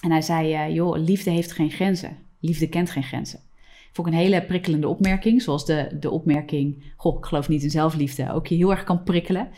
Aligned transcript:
En 0.00 0.10
hij 0.10 0.22
zei, 0.22 0.54
uh, 0.54 0.74
joh, 0.74 0.98
liefde 0.98 1.30
heeft 1.30 1.52
geen 1.52 1.70
grenzen. 1.70 2.16
Liefde 2.40 2.68
kent 2.68 2.90
geen 2.90 3.02
grenzen. 3.02 3.40
Vond 3.92 4.08
ik 4.08 4.12
een 4.12 4.18
hele 4.20 4.42
prikkelende 4.42 4.88
opmerking. 4.88 5.42
Zoals 5.42 5.64
de, 5.66 5.96
de 6.00 6.10
opmerking, 6.10 6.92
goh, 6.96 7.18
ik 7.18 7.24
geloof 7.24 7.48
niet 7.48 7.62
in 7.62 7.70
zelfliefde. 7.70 8.32
Ook 8.32 8.46
je 8.46 8.54
heel 8.54 8.70
erg 8.70 8.84
kan 8.84 9.02
prikkelen. 9.02 9.48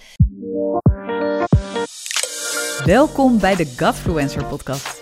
Welkom 2.85 3.41
bij 3.41 3.57
de 3.57 3.75
Godfluencer 3.77 4.45
podcast. 4.45 5.02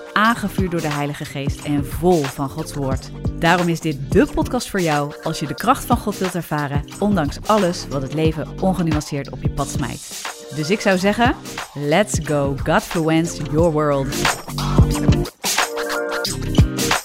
aangevuurd 0.21 0.71
door 0.71 0.81
de 0.81 0.91
Heilige 0.91 1.25
Geest 1.25 1.65
en 1.65 1.85
vol 1.85 2.23
van 2.23 2.49
Gods 2.49 2.73
Woord. 2.73 3.11
Daarom 3.39 3.67
is 3.67 3.79
dit 3.79 4.11
de 4.11 4.27
podcast 4.33 4.69
voor 4.69 4.81
jou 4.81 5.13
als 5.23 5.39
je 5.39 5.47
de 5.47 5.53
kracht 5.53 5.85
van 5.85 5.97
God 5.97 6.17
wilt 6.17 6.35
ervaren, 6.35 6.83
ondanks 6.99 7.37
alles 7.45 7.87
wat 7.87 8.01
het 8.01 8.13
leven 8.13 8.61
ongenuanceerd 8.61 9.29
op 9.29 9.41
je 9.41 9.49
pad 9.49 9.67
smijt. 9.69 10.23
Dus 10.55 10.69
ik 10.69 10.79
zou 10.79 10.97
zeggen, 10.97 11.35
let's 11.73 12.19
go 12.23 12.55
Godfluence 12.63 13.43
your 13.43 13.71
world. 13.71 14.07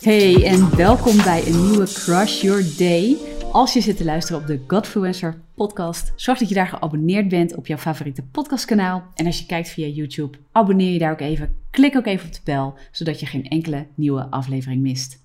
Hey 0.00 0.44
en 0.44 0.76
welkom 0.76 1.16
bij 1.16 1.46
een 1.46 1.68
nieuwe 1.68 1.86
Crush 1.92 2.42
Your 2.42 2.64
Day. 2.78 3.16
Als 3.52 3.72
je 3.72 3.80
zit 3.80 3.96
te 3.96 4.04
luisteren 4.04 4.40
op 4.40 4.46
de 4.46 4.60
Godfluencer 4.66 5.40
podcast, 5.54 6.12
zorg 6.16 6.38
dat 6.38 6.48
je 6.48 6.54
daar 6.54 6.68
geabonneerd 6.68 7.28
bent 7.28 7.54
op 7.54 7.66
jouw 7.66 7.78
favoriete 7.78 8.22
podcastkanaal. 8.22 9.02
En 9.14 9.26
als 9.26 9.38
je 9.38 9.46
kijkt 9.46 9.68
via 9.68 9.86
YouTube, 9.86 10.38
abonneer 10.52 10.92
je 10.92 10.98
daar 10.98 11.12
ook 11.12 11.20
even. 11.20 11.65
Klik 11.76 11.96
ook 11.96 12.06
even 12.06 12.26
op 12.26 12.32
de 12.32 12.40
bel, 12.44 12.74
zodat 12.90 13.20
je 13.20 13.26
geen 13.26 13.48
enkele 13.48 13.86
nieuwe 13.94 14.30
aflevering 14.30 14.82
mist. 14.82 15.24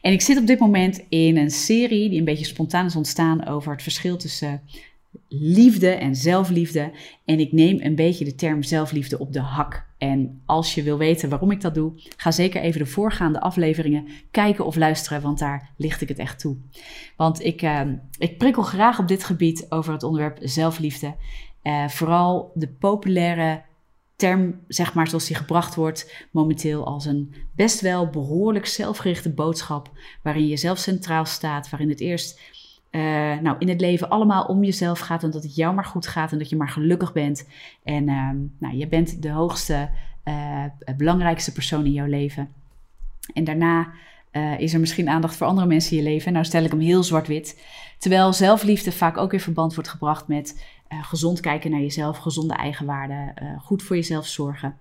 En 0.00 0.12
ik 0.12 0.20
zit 0.20 0.38
op 0.38 0.46
dit 0.46 0.58
moment 0.58 1.02
in 1.08 1.36
een 1.36 1.50
serie 1.50 2.08
die 2.08 2.18
een 2.18 2.24
beetje 2.24 2.44
spontaan 2.44 2.86
is 2.86 2.96
ontstaan 2.96 3.46
over 3.46 3.72
het 3.72 3.82
verschil 3.82 4.16
tussen 4.16 4.62
liefde 5.28 5.88
en 5.88 6.14
zelfliefde. 6.16 6.92
En 7.24 7.40
ik 7.40 7.52
neem 7.52 7.80
een 7.80 7.94
beetje 7.94 8.24
de 8.24 8.34
term 8.34 8.62
zelfliefde 8.62 9.18
op 9.18 9.32
de 9.32 9.40
hak. 9.40 9.86
En 9.98 10.42
als 10.46 10.74
je 10.74 10.82
wil 10.82 10.98
weten 10.98 11.28
waarom 11.28 11.50
ik 11.50 11.60
dat 11.60 11.74
doe, 11.74 11.92
ga 12.16 12.30
zeker 12.30 12.60
even 12.60 12.80
de 12.80 12.86
voorgaande 12.86 13.40
afleveringen 13.40 14.08
kijken 14.30 14.66
of 14.66 14.76
luisteren, 14.76 15.22
want 15.22 15.38
daar 15.38 15.70
licht 15.76 16.00
ik 16.00 16.08
het 16.08 16.18
echt 16.18 16.38
toe. 16.38 16.56
Want 17.16 17.44
ik, 17.44 17.62
uh, 17.62 17.80
ik 18.18 18.38
prikkel 18.38 18.62
graag 18.62 18.98
op 18.98 19.08
dit 19.08 19.24
gebied 19.24 19.66
over 19.68 19.92
het 19.92 20.02
onderwerp 20.02 20.38
zelfliefde. 20.40 21.14
Uh, 21.62 21.88
vooral 21.88 22.50
de 22.54 22.68
populaire 22.68 23.62
term, 24.16 24.60
zeg 24.68 24.94
maar, 24.94 25.08
zoals 25.08 25.26
die 25.26 25.36
gebracht 25.36 25.74
wordt 25.74 26.26
momenteel 26.30 26.86
als 26.86 27.04
een 27.04 27.34
best 27.54 27.80
wel 27.80 28.10
behoorlijk 28.10 28.66
zelfgerichte 28.66 29.32
boodschap, 29.32 29.90
waarin 30.22 30.46
je 30.46 30.56
zelf 30.56 30.78
centraal 30.78 31.24
staat, 31.24 31.70
waarin 31.70 31.88
het 31.88 32.00
eerst 32.00 32.40
uh, 32.90 33.00
nou, 33.38 33.56
in 33.58 33.68
het 33.68 33.80
leven 33.80 34.08
allemaal 34.08 34.44
om 34.44 34.64
jezelf 34.64 34.98
gaat 34.98 35.22
en 35.22 35.30
dat 35.30 35.42
het 35.42 35.56
jou 35.56 35.74
maar 35.74 35.84
goed 35.84 36.06
gaat 36.06 36.32
en 36.32 36.38
dat 36.38 36.48
je 36.48 36.56
maar 36.56 36.68
gelukkig 36.68 37.12
bent. 37.12 37.48
En 37.82 38.08
uh, 38.08 38.30
nou, 38.58 38.76
je 38.76 38.88
bent 38.88 39.22
de 39.22 39.30
hoogste, 39.30 39.90
uh, 40.24 40.64
belangrijkste 40.96 41.52
persoon 41.52 41.84
in 41.84 41.92
jouw 41.92 42.06
leven. 42.06 42.48
En 43.32 43.44
daarna 43.44 43.92
is 44.58 44.74
er 44.74 44.80
misschien 44.80 45.08
aandacht 45.08 45.36
voor 45.36 45.46
andere 45.46 45.66
mensen 45.66 45.96
in 45.96 46.02
je 46.02 46.08
leven. 46.08 46.32
Nou 46.32 46.44
stel 46.44 46.64
ik 46.64 46.70
hem 46.70 46.80
heel 46.80 47.02
zwart-wit. 47.02 47.64
Terwijl 47.98 48.32
zelfliefde 48.32 48.92
vaak 48.92 49.16
ook 49.16 49.32
in 49.32 49.40
verband 49.40 49.74
wordt 49.74 49.90
gebracht 49.90 50.28
met 50.28 50.64
gezond 50.88 51.40
kijken 51.40 51.70
naar 51.70 51.80
jezelf, 51.80 52.18
gezonde 52.18 52.54
eigenwaarde, 52.54 53.34
goed 53.62 53.82
voor 53.82 53.96
jezelf 53.96 54.26
zorgen. 54.26 54.76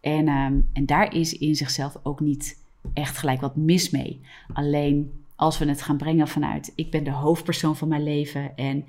En, 0.00 0.28
um, 0.28 0.68
en 0.72 0.86
daar 0.86 1.14
is 1.14 1.38
in 1.38 1.54
zichzelf 1.54 1.96
ook 2.02 2.20
niet 2.20 2.58
echt 2.92 3.18
gelijk 3.18 3.40
wat 3.40 3.56
mis 3.56 3.90
mee. 3.90 4.20
Alleen 4.52 5.12
als 5.36 5.58
we 5.58 5.68
het 5.68 5.82
gaan 5.82 5.96
brengen 5.96 6.28
vanuit 6.28 6.72
ik 6.74 6.90
ben 6.90 7.04
de 7.04 7.10
hoofdpersoon 7.10 7.76
van 7.76 7.88
mijn 7.88 8.02
leven 8.02 8.56
en 8.56 8.84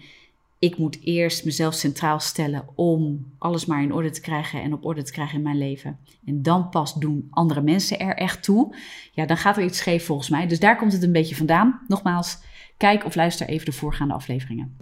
ik 0.60 0.78
moet 0.78 1.00
eerst 1.04 1.46
mezelf 1.46 1.74
centraal 1.74 2.20
stellen 2.20 2.66
om 2.76 3.26
alles 3.38 3.66
maar 3.66 3.82
in 3.82 3.94
orde 3.94 4.10
te 4.10 4.22
krijgen 4.22 4.62
en 4.62 4.74
op 4.74 4.86
orde 4.86 5.04
te 5.04 5.12
krijgen 5.12 5.38
in 5.38 5.44
mijn 5.44 5.58
leven. 5.58 5.98
En 6.26 6.42
dan 6.42 6.70
pas 6.70 6.94
doen 6.94 7.28
andere 7.30 7.62
mensen 7.62 8.00
er 8.00 8.16
echt 8.16 8.44
toe. 8.44 8.76
Ja, 9.14 9.26
dan 9.26 9.38
gaat 9.38 9.58
er 9.58 9.64
iets 9.64 9.78
scheef 9.78 10.06
volgens 10.06 10.30
mij. 10.30 10.48
Dus 10.48 10.60
daar 10.60 10.78
komt 10.78 10.94
het 10.94 11.04
een 11.04 11.12
beetje 11.12 11.36
vandaan. 11.36 11.80
Nogmaals, 11.88 12.38
kijk 12.78 13.06
of 13.06 13.16
luister 13.16 13.48
even 13.48 13.66
de 13.66 13.72
voorgaande 13.72 14.14
afleveringen. 14.14 14.78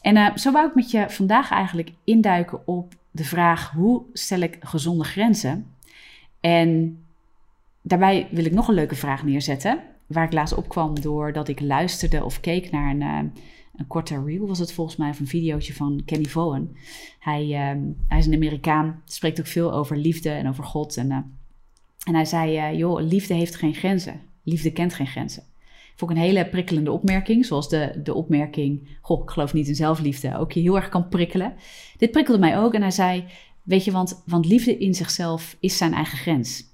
En 0.00 0.16
uh, 0.16 0.36
zo 0.36 0.52
wou 0.52 0.68
ik 0.68 0.74
met 0.74 0.90
je 0.90 1.04
vandaag 1.08 1.50
eigenlijk 1.50 1.92
induiken 2.04 2.66
op 2.66 2.94
de 3.10 3.24
vraag: 3.24 3.70
hoe 3.70 4.02
stel 4.12 4.40
ik 4.40 4.56
gezonde 4.60 5.04
grenzen? 5.04 5.66
En 6.40 6.98
daarbij 7.82 8.28
wil 8.30 8.44
ik 8.44 8.52
nog 8.52 8.68
een 8.68 8.74
leuke 8.74 8.94
vraag 8.94 9.24
neerzetten 9.24 9.80
waar 10.06 10.24
ik 10.24 10.32
laatst 10.32 10.54
opkwam 10.54 11.00
doordat 11.00 11.48
ik 11.48 11.60
luisterde 11.60 12.24
of 12.24 12.40
keek 12.40 12.70
naar 12.70 12.90
een, 12.90 13.00
uh, 13.00 13.18
een 13.76 13.86
korte 13.86 14.22
reel, 14.24 14.46
was 14.46 14.58
het 14.58 14.72
volgens 14.72 14.96
mij, 14.96 15.08
of 15.08 15.20
een 15.20 15.26
videootje 15.26 15.74
van 15.74 16.02
Kenny 16.04 16.24
Vaughan. 16.24 16.76
Hij, 17.18 17.44
uh, 17.46 17.82
hij 18.08 18.18
is 18.18 18.26
een 18.26 18.34
Amerikaan, 18.34 19.02
spreekt 19.04 19.40
ook 19.40 19.46
veel 19.46 19.72
over 19.72 19.96
liefde 19.96 20.30
en 20.30 20.48
over 20.48 20.64
God. 20.64 20.96
En, 20.96 21.06
uh, 21.06 21.16
en 22.04 22.14
hij 22.14 22.24
zei, 22.24 22.76
joh, 22.76 23.00
liefde 23.00 23.34
heeft 23.34 23.56
geen 23.56 23.74
grenzen. 23.74 24.20
Liefde 24.42 24.72
kent 24.72 24.94
geen 24.94 25.06
grenzen. 25.06 25.42
Vond 25.96 26.10
ik 26.10 26.16
een 26.16 26.22
hele 26.22 26.48
prikkelende 26.48 26.92
opmerking, 26.92 27.46
zoals 27.46 27.68
de, 27.68 28.00
de 28.02 28.14
opmerking, 28.14 28.88
goh, 29.00 29.22
ik 29.22 29.30
geloof 29.30 29.52
niet 29.52 29.68
in 29.68 29.74
zelfliefde, 29.74 30.38
ook 30.38 30.52
je 30.52 30.60
heel 30.60 30.76
erg 30.76 30.88
kan 30.88 31.08
prikkelen. 31.08 31.54
Dit 31.96 32.10
prikkelde 32.10 32.40
mij 32.40 32.58
ook 32.58 32.74
en 32.74 32.80
hij 32.80 32.90
zei, 32.90 33.24
weet 33.62 33.84
je, 33.84 33.90
want, 33.90 34.22
want 34.26 34.46
liefde 34.46 34.78
in 34.78 34.94
zichzelf 34.94 35.56
is 35.60 35.76
zijn 35.76 35.92
eigen 35.92 36.18
grens. 36.18 36.64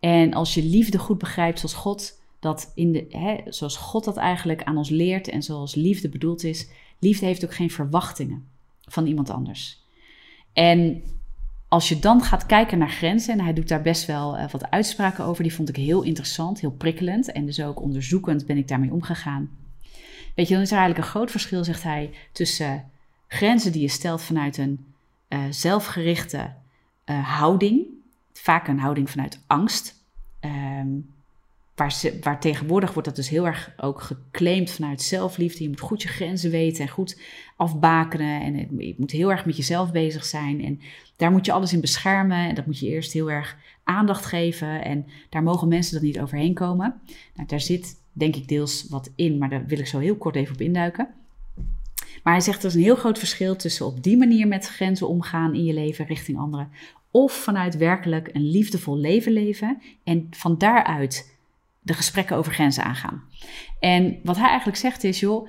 En 0.00 0.34
als 0.34 0.54
je 0.54 0.62
liefde 0.62 0.98
goed 0.98 1.18
begrijpt 1.18 1.58
zoals 1.58 1.74
God 1.74 2.20
dat 2.40 2.72
in 2.74 2.92
de, 2.92 3.06
hè, 3.08 3.52
zoals 3.52 3.76
God 3.76 4.04
dat 4.04 4.16
eigenlijk 4.16 4.62
aan 4.62 4.76
ons 4.76 4.88
leert 4.88 5.28
en 5.28 5.42
zoals 5.42 5.74
liefde 5.74 6.08
bedoeld 6.08 6.44
is, 6.44 6.68
liefde 6.98 7.26
heeft 7.26 7.44
ook 7.44 7.54
geen 7.54 7.70
verwachtingen 7.70 8.48
van 8.80 9.06
iemand 9.06 9.30
anders. 9.30 9.82
En 10.52 11.02
als 11.68 11.88
je 11.88 11.98
dan 11.98 12.22
gaat 12.22 12.46
kijken 12.46 12.78
naar 12.78 12.90
grenzen, 12.90 13.32
en 13.32 13.44
hij 13.44 13.52
doet 13.52 13.68
daar 13.68 13.82
best 13.82 14.06
wel 14.06 14.38
uh, 14.38 14.50
wat 14.50 14.70
uitspraken 14.70 15.24
over, 15.24 15.42
die 15.42 15.54
vond 15.54 15.68
ik 15.68 15.76
heel 15.76 16.02
interessant, 16.02 16.60
heel 16.60 16.70
prikkelend 16.70 17.32
en 17.32 17.46
dus 17.46 17.60
ook 17.62 17.80
onderzoekend 17.80 18.46
ben 18.46 18.56
ik 18.56 18.68
daarmee 18.68 18.92
omgegaan. 18.92 19.50
Weet 20.34 20.48
je, 20.48 20.54
dan 20.54 20.62
is 20.62 20.70
er 20.70 20.78
eigenlijk 20.78 21.06
een 21.06 21.12
groot 21.12 21.30
verschil, 21.30 21.64
zegt 21.64 21.82
hij, 21.82 22.14
tussen 22.32 22.90
grenzen 23.26 23.72
die 23.72 23.80
je 23.80 23.88
stelt 23.88 24.22
vanuit 24.22 24.56
een 24.56 24.86
uh, 25.28 25.40
zelfgerichte 25.50 26.52
houding, 27.22 27.86
vaak 28.32 28.68
een 28.68 28.78
houding 28.78 29.10
vanuit 29.10 29.42
angst. 29.46 29.94
Um, 30.40 31.16
waar, 31.78 32.02
waar 32.20 32.40
tegenwoordig 32.40 32.92
wordt 32.92 33.08
dat 33.08 33.16
dus 33.16 33.28
heel 33.28 33.46
erg 33.46 33.72
ook 33.76 34.00
geclaimd 34.00 34.70
vanuit 34.70 35.02
zelfliefde. 35.02 35.62
Je 35.62 35.68
moet 35.68 35.80
goed 35.80 36.02
je 36.02 36.08
grenzen 36.08 36.50
weten 36.50 36.82
en 36.82 36.90
goed 36.90 37.20
afbakenen. 37.56 38.40
En 38.40 38.76
je 38.78 38.94
moet 38.96 39.10
heel 39.10 39.30
erg 39.30 39.46
met 39.46 39.56
jezelf 39.56 39.92
bezig 39.92 40.24
zijn. 40.24 40.64
En 40.64 40.80
daar 41.16 41.30
moet 41.30 41.46
je 41.46 41.52
alles 41.52 41.72
in 41.72 41.80
beschermen. 41.80 42.48
En 42.48 42.54
dat 42.54 42.66
moet 42.66 42.78
je 42.78 42.88
eerst 42.88 43.12
heel 43.12 43.30
erg 43.30 43.56
aandacht 43.84 44.26
geven. 44.26 44.84
En 44.84 45.06
daar 45.28 45.42
mogen 45.42 45.68
mensen 45.68 45.94
dat 45.94 46.02
niet 46.02 46.20
overheen 46.20 46.54
komen. 46.54 47.00
Nou, 47.34 47.48
daar 47.48 47.60
zit 47.60 47.96
denk 48.12 48.36
ik 48.36 48.48
deels 48.48 48.86
wat 48.88 49.12
in, 49.16 49.38
maar 49.38 49.48
daar 49.48 49.66
wil 49.66 49.78
ik 49.78 49.86
zo 49.86 49.98
heel 49.98 50.16
kort 50.16 50.36
even 50.36 50.54
op 50.54 50.60
induiken. 50.60 51.08
Maar 52.22 52.32
hij 52.32 52.42
zegt 52.42 52.62
er 52.62 52.68
is 52.68 52.74
een 52.74 52.82
heel 52.82 52.96
groot 52.96 53.18
verschil 53.18 53.56
tussen 53.56 53.86
op 53.86 54.02
die 54.02 54.16
manier 54.16 54.48
met 54.48 54.66
grenzen 54.66 55.08
omgaan 55.08 55.54
in 55.54 55.64
je 55.64 55.74
leven 55.74 56.06
richting 56.06 56.38
anderen. 56.38 56.70
Of 57.10 57.32
vanuit 57.32 57.76
werkelijk 57.76 58.30
een 58.32 58.50
liefdevol 58.50 58.96
leven 58.96 59.32
leven 59.32 59.82
en 60.04 60.26
van 60.30 60.58
daaruit 60.58 61.37
de 61.80 61.94
gesprekken 61.94 62.36
over 62.36 62.52
grenzen 62.52 62.84
aangaan. 62.84 63.22
En 63.80 64.18
wat 64.22 64.36
hij 64.36 64.48
eigenlijk 64.48 64.78
zegt 64.78 65.04
is, 65.04 65.20
joh, 65.20 65.48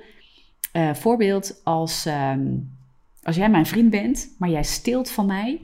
uh, 0.72 0.94
voorbeeld 0.94 1.60
als, 1.64 2.06
um, 2.06 2.70
als 3.22 3.36
jij 3.36 3.50
mijn 3.50 3.66
vriend 3.66 3.90
bent, 3.90 4.34
maar 4.38 4.50
jij 4.50 4.62
steelt 4.62 5.10
van 5.10 5.26
mij 5.26 5.60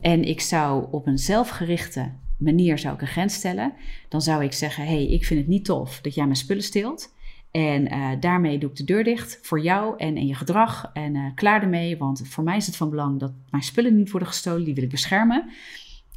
en 0.00 0.24
ik 0.24 0.40
zou 0.40 0.86
op 0.90 1.06
een 1.06 1.18
zelfgerichte 1.18 2.10
manier 2.38 2.78
zou 2.78 2.94
ik 2.94 3.00
een 3.00 3.06
grens 3.06 3.34
stellen, 3.34 3.72
dan 4.08 4.22
zou 4.22 4.44
ik 4.44 4.52
zeggen, 4.52 4.86
hey, 4.86 5.06
ik 5.06 5.24
vind 5.24 5.40
het 5.40 5.48
niet 5.48 5.64
tof 5.64 6.00
dat 6.00 6.14
jij 6.14 6.24
mijn 6.24 6.36
spullen 6.36 6.62
steelt. 6.62 7.16
En 7.50 7.92
uh, 7.92 8.10
daarmee 8.20 8.58
doe 8.58 8.70
ik 8.70 8.76
de 8.76 8.84
deur 8.84 9.04
dicht 9.04 9.38
voor 9.42 9.60
jou 9.60 9.94
en, 9.98 10.16
en 10.16 10.26
je 10.26 10.34
gedrag. 10.34 10.90
En 10.92 11.14
uh, 11.14 11.24
klaar 11.34 11.62
ermee, 11.62 11.96
want 11.96 12.28
voor 12.28 12.44
mij 12.44 12.56
is 12.56 12.66
het 12.66 12.76
van 12.76 12.90
belang 12.90 13.20
dat 13.20 13.32
mijn 13.50 13.62
spullen 13.62 13.96
niet 13.96 14.10
worden 14.10 14.28
gestolen. 14.28 14.64
Die 14.64 14.74
wil 14.74 14.84
ik 14.84 14.90
beschermen. 14.90 15.50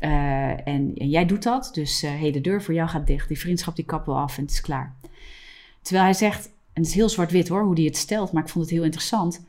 Uh, 0.01 0.49
en, 0.49 0.93
en, 0.95 1.09
jij 1.09 1.25
doet 1.25 1.43
dat, 1.43 1.69
dus 1.73 2.03
uh, 2.03 2.09
hey, 2.19 2.31
de 2.31 2.41
deur 2.41 2.61
voor 2.61 2.73
jou 2.73 2.89
gaat 2.89 3.07
dicht. 3.07 3.27
Die 3.27 3.39
vriendschap 3.39 3.75
die 3.75 3.85
kappen 3.85 4.13
we 4.13 4.19
af 4.19 4.37
en 4.37 4.43
het 4.43 4.51
is 4.51 4.61
klaar. 4.61 4.95
Terwijl 5.81 6.05
hij 6.05 6.13
zegt, 6.13 6.45
en 6.45 6.81
het 6.81 6.85
is 6.85 6.93
heel 6.93 7.09
zwart-wit 7.09 7.47
hoor, 7.47 7.63
hoe 7.63 7.75
hij 7.75 7.83
het 7.83 7.97
stelt, 7.97 8.31
maar 8.31 8.43
ik 8.43 8.49
vond 8.49 8.65
het 8.65 8.73
heel 8.73 8.83
interessant. 8.83 9.45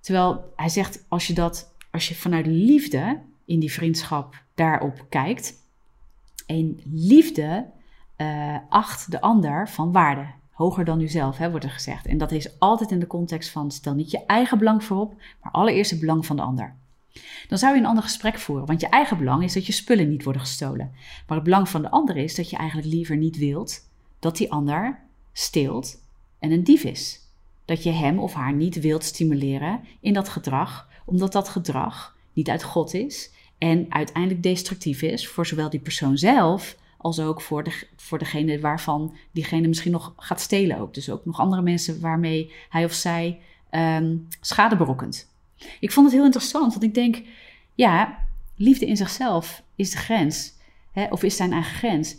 Terwijl 0.00 0.52
hij 0.56 0.68
zegt, 0.68 1.04
als 1.08 1.26
je 1.26 1.32
dat, 1.32 1.74
als 1.90 2.08
je 2.08 2.14
vanuit 2.14 2.46
liefde 2.46 3.20
in 3.44 3.60
die 3.60 3.72
vriendschap 3.72 4.42
daarop 4.54 5.06
kijkt, 5.08 5.54
en 6.46 6.80
liefde 6.84 7.66
uh, 8.16 8.56
acht 8.68 9.10
de 9.10 9.20
ander 9.20 9.68
van 9.68 9.92
waarde, 9.92 10.26
hoger 10.50 10.84
dan 10.84 11.00
uzelf, 11.00 11.38
wordt 11.38 11.64
er 11.64 11.70
gezegd. 11.70 12.06
En 12.06 12.18
dat 12.18 12.32
is 12.32 12.58
altijd 12.58 12.90
in 12.90 12.98
de 12.98 13.06
context 13.06 13.50
van 13.50 13.70
stel 13.70 13.94
niet 13.94 14.10
je 14.10 14.24
eigen 14.26 14.58
belang 14.58 14.84
voorop, 14.84 15.14
maar 15.42 15.52
allereerst 15.52 15.90
het 15.90 16.00
belang 16.00 16.26
van 16.26 16.36
de 16.36 16.42
ander. 16.42 16.76
Dan 17.48 17.58
zou 17.58 17.74
je 17.74 17.80
een 17.80 17.86
ander 17.86 18.02
gesprek 18.02 18.38
voeren, 18.38 18.66
want 18.66 18.80
je 18.80 18.88
eigen 18.88 19.18
belang 19.18 19.44
is 19.44 19.52
dat 19.52 19.66
je 19.66 19.72
spullen 19.72 20.08
niet 20.08 20.24
worden 20.24 20.42
gestolen. 20.42 20.92
Maar 21.26 21.36
het 21.36 21.44
belang 21.44 21.68
van 21.68 21.82
de 21.82 21.90
ander 21.90 22.16
is 22.16 22.34
dat 22.34 22.50
je 22.50 22.56
eigenlijk 22.56 22.88
liever 22.88 23.16
niet 23.16 23.36
wilt 23.36 23.88
dat 24.18 24.36
die 24.36 24.52
ander 24.52 24.98
steelt 25.32 26.02
en 26.38 26.50
een 26.50 26.64
dief 26.64 26.84
is. 26.84 27.20
Dat 27.64 27.82
je 27.82 27.90
hem 27.90 28.18
of 28.18 28.32
haar 28.34 28.52
niet 28.52 28.80
wilt 28.80 29.04
stimuleren 29.04 29.80
in 30.00 30.12
dat 30.12 30.28
gedrag, 30.28 30.88
omdat 31.04 31.32
dat 31.32 31.48
gedrag 31.48 32.16
niet 32.32 32.48
uit 32.48 32.62
God 32.62 32.94
is 32.94 33.30
en 33.58 33.86
uiteindelijk 33.88 34.42
destructief 34.42 35.02
is 35.02 35.28
voor 35.28 35.46
zowel 35.46 35.70
die 35.70 35.80
persoon 35.80 36.18
zelf 36.18 36.76
als 36.96 37.20
ook 37.20 37.40
voor, 37.40 37.64
de, 37.64 37.86
voor 37.96 38.18
degene 38.18 38.60
waarvan 38.60 39.16
diegene 39.32 39.68
misschien 39.68 39.92
nog 39.92 40.12
gaat 40.16 40.40
stelen 40.40 40.78
ook. 40.78 40.94
Dus 40.94 41.10
ook 41.10 41.24
nog 41.24 41.40
andere 41.40 41.62
mensen 41.62 42.00
waarmee 42.00 42.52
hij 42.68 42.84
of 42.84 42.92
zij 42.92 43.40
um, 43.70 44.28
schade 44.40 44.76
berokkent. 44.76 45.29
Ik 45.80 45.92
vond 45.92 46.06
het 46.06 46.14
heel 46.14 46.24
interessant, 46.24 46.72
want 46.72 46.84
ik 46.84 46.94
denk, 46.94 47.22
ja, 47.74 48.18
liefde 48.56 48.86
in 48.86 48.96
zichzelf 48.96 49.62
is 49.76 49.90
de 49.90 49.96
grens, 49.96 50.52
hè, 50.92 51.04
of 51.04 51.22
is 51.22 51.36
zijn 51.36 51.52
eigen 51.52 51.74
grens. 51.74 52.16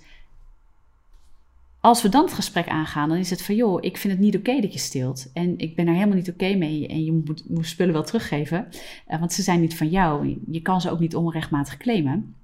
Als 1.80 2.02
we 2.02 2.10
dan 2.10 2.24
het 2.24 2.34
gesprek 2.34 2.68
aangaan, 2.68 3.10
dan 3.10 3.18
is 3.18 3.30
het 3.30 3.42
van, 3.42 3.56
joh, 3.56 3.84
ik 3.84 3.98
vind 3.98 4.14
het 4.14 4.22
niet 4.22 4.38
oké 4.38 4.60
dat 4.60 4.74
je 4.74 4.80
stilt. 4.80 5.30
En 5.34 5.58
ik 5.58 5.76
ben 5.76 5.88
er 5.88 5.94
helemaal 5.94 6.16
niet 6.16 6.30
oké 6.30 6.54
mee. 6.56 6.88
En 6.88 7.04
je 7.04 7.12
moet, 7.12 7.50
moet 7.50 7.68
spullen 7.68 7.94
wel 7.94 8.04
teruggeven, 8.04 8.68
uh, 9.10 9.20
want 9.20 9.34
ze 9.34 9.42
zijn 9.42 9.60
niet 9.60 9.78
van 9.78 9.90
jou. 9.90 10.40
Je 10.48 10.62
kan 10.62 10.82
ze 10.82 10.92
ook 10.92 11.00
niet 11.00 11.16
onrechtmatig 11.16 11.78
claimen. 11.78 12.36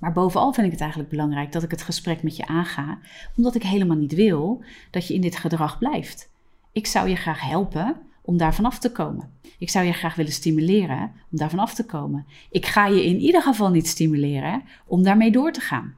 Maar 0.00 0.12
bovenal 0.12 0.52
vind 0.52 0.66
ik 0.66 0.72
het 0.72 0.80
eigenlijk 0.80 1.10
belangrijk 1.10 1.52
dat 1.52 1.62
ik 1.62 1.70
het 1.70 1.82
gesprek 1.82 2.22
met 2.22 2.36
je 2.36 2.46
aanga, 2.46 2.98
omdat 3.36 3.54
ik 3.54 3.62
helemaal 3.62 3.96
niet 3.96 4.14
wil 4.14 4.64
dat 4.90 5.06
je 5.06 5.14
in 5.14 5.20
dit 5.20 5.36
gedrag 5.36 5.78
blijft. 5.78 6.30
Ik 6.72 6.86
zou 6.86 7.08
je 7.08 7.16
graag 7.16 7.40
helpen 7.40 7.96
om 8.30 8.36
daar 8.36 8.54
vanaf 8.54 8.78
te 8.78 8.92
komen. 8.92 9.30
Ik 9.58 9.70
zou 9.70 9.86
je 9.86 9.92
graag 9.92 10.14
willen 10.14 10.32
stimuleren 10.32 11.12
om 11.30 11.38
daar 11.38 11.50
vanaf 11.50 11.74
te 11.74 11.84
komen. 11.84 12.26
Ik 12.50 12.66
ga 12.66 12.86
je 12.86 13.04
in 13.04 13.18
ieder 13.18 13.42
geval 13.42 13.70
niet 13.70 13.88
stimuleren 13.88 14.62
om 14.86 15.02
daarmee 15.02 15.30
door 15.30 15.52
te 15.52 15.60
gaan. 15.60 15.94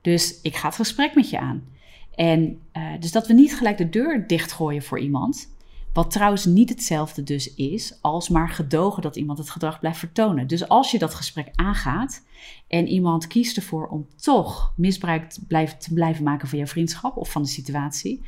Dus 0.00 0.40
ik 0.40 0.56
ga 0.56 0.66
het 0.66 0.76
gesprek 0.76 1.14
met 1.14 1.30
je 1.30 1.38
aan. 1.38 1.64
En 2.14 2.60
uh, 2.76 2.82
dus 3.00 3.12
dat 3.12 3.26
we 3.26 3.32
niet 3.32 3.56
gelijk 3.56 3.78
de 3.78 3.88
deur 3.88 4.26
dichtgooien 4.26 4.82
voor 4.82 4.98
iemand. 4.98 5.48
Wat 5.92 6.10
trouwens 6.10 6.44
niet 6.44 6.68
hetzelfde 6.68 7.22
dus 7.22 7.54
is 7.54 7.98
als 8.00 8.28
maar 8.28 8.48
gedogen 8.48 9.02
dat 9.02 9.16
iemand 9.16 9.38
het 9.38 9.50
gedrag 9.50 9.80
blijft 9.80 9.98
vertonen. 9.98 10.46
Dus 10.46 10.68
als 10.68 10.90
je 10.90 10.98
dat 10.98 11.14
gesprek 11.14 11.48
aangaat 11.54 12.22
en 12.68 12.88
iemand 12.88 13.26
kiest 13.26 13.56
ervoor 13.56 13.86
om 13.86 14.06
toch 14.16 14.72
misbruik 14.76 15.30
te 15.30 15.94
blijven 15.94 16.24
maken 16.24 16.48
van 16.48 16.58
jouw 16.58 16.66
vriendschap 16.66 17.16
of 17.16 17.30
van 17.30 17.42
de 17.42 17.48
situatie, 17.48 18.22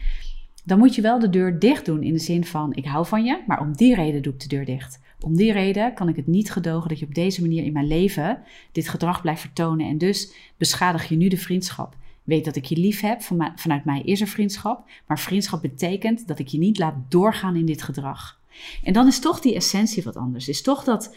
dan 0.63 0.79
moet 0.79 0.95
je 0.95 1.03
wel 1.03 1.19
de 1.19 1.31
deur 1.31 1.59
dicht 1.59 1.85
doen 1.85 2.03
in 2.03 2.13
de 2.13 2.19
zin 2.19 2.45
van 2.45 2.75
ik 2.75 2.85
hou 2.85 3.07
van 3.07 3.25
je, 3.25 3.43
maar 3.47 3.61
om 3.61 3.77
die 3.77 3.95
reden 3.95 4.23
doe 4.23 4.33
ik 4.33 4.41
de 4.41 4.49
deur 4.49 4.65
dicht. 4.65 5.01
Om 5.21 5.37
die 5.37 5.53
reden 5.53 5.95
kan 5.95 6.09
ik 6.09 6.17
het 6.17 6.27
niet 6.27 6.51
gedogen 6.51 6.89
dat 6.89 6.99
je 6.99 7.07
op 7.07 7.15
deze 7.15 7.41
manier 7.41 7.65
in 7.65 7.73
mijn 7.73 7.87
leven 7.87 8.43
dit 8.73 8.89
gedrag 8.89 9.21
blijft 9.21 9.41
vertonen 9.41 9.87
en 9.87 9.99
dus 9.99 10.33
beschadig 10.57 11.09
je 11.09 11.17
nu 11.17 11.29
de 11.29 11.37
vriendschap. 11.37 11.97
Weet 12.23 12.45
dat 12.45 12.57
ik 12.57 12.65
je 12.65 12.77
lief 12.77 13.01
heb, 13.01 13.23
vanuit 13.55 13.85
mij 13.85 14.01
is 14.01 14.21
er 14.21 14.27
vriendschap, 14.27 14.91
maar 15.07 15.19
vriendschap 15.19 15.63
betekent 15.63 16.29
dat 16.29 16.39
ik 16.39 16.49
je 16.49 16.59
niet 16.59 16.79
laat 16.79 16.95
doorgaan 17.09 17.57
in 17.57 17.67
dit 17.67 17.83
gedrag. 17.83 18.41
En 18.83 18.93
dan 18.93 19.07
is 19.07 19.21
toch 19.21 19.41
die 19.41 19.55
essentie 19.55 20.03
wat 20.03 20.17
anders. 20.17 20.49
Is 20.49 20.63
toch 20.63 20.85
dat, 20.85 21.17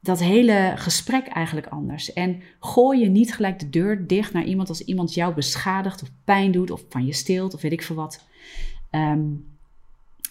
dat 0.00 0.18
hele 0.18 0.72
gesprek 0.76 1.26
eigenlijk 1.26 1.66
anders. 1.66 2.12
En 2.12 2.42
gooi 2.60 3.00
je 3.00 3.08
niet 3.08 3.34
gelijk 3.34 3.58
de 3.58 3.70
deur 3.70 4.06
dicht 4.06 4.32
naar 4.32 4.44
iemand 4.44 4.68
als 4.68 4.84
iemand 4.84 5.14
jou 5.14 5.34
beschadigt 5.34 6.02
of 6.02 6.10
pijn 6.24 6.52
doet 6.52 6.70
of 6.70 6.84
van 6.88 7.06
je 7.06 7.12
steelt 7.12 7.54
of 7.54 7.60
weet 7.60 7.72
ik 7.72 7.82
veel 7.82 7.96
wat. 7.96 8.26
Ehm, 8.90 9.28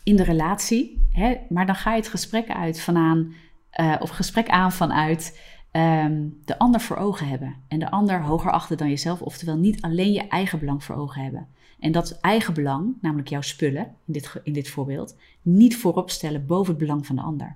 in 0.04 0.16
de 0.16 0.24
relatie. 0.24 1.08
Hè? 1.12 1.38
Maar 1.50 1.66
dan 1.66 1.76
ga 1.76 1.92
je 1.92 1.98
het 1.98 2.08
gesprek 2.08 2.50
uit 2.50 2.82
vanaan, 2.82 3.34
uh, 3.80 3.96
of 4.00 4.10
gesprek 4.10 4.50
aan 4.50 4.72
vanuit 4.72 5.40
Ehm, 5.72 6.28
de 6.46 6.60
ander 6.60 6.82
voor 6.82 6.98
ogen 6.98 7.28
hebben. 7.28 7.56
En 7.68 7.80
de 7.80 7.92
ander 7.92 8.24
hoger 8.24 8.52
achten 8.52 8.78
dan 8.78 8.90
jezelf, 8.90 9.22
oftewel 9.22 9.58
niet 9.58 9.82
alleen 9.82 10.12
je 10.12 10.28
eigen 10.28 10.60
belang 10.60 10.84
voor 10.84 10.96
ogen 10.96 11.22
hebben. 11.22 11.48
En 11.80 11.92
dat 11.92 12.18
eigen 12.22 12.54
belang, 12.54 12.96
namelijk 13.02 13.28
jouw 13.28 13.42
spullen 13.42 13.96
in 14.06 14.14
dit, 14.14 14.36
in 14.44 14.54
dit 14.54 14.70
voorbeeld, 14.70 15.16
niet 15.42 15.78
voorop 15.78 16.10
stellen 16.10 16.46
boven 16.46 16.70
het 16.70 16.78
belang 16.78 17.06
van 17.06 17.16
de 17.16 17.22
ander. 17.22 17.56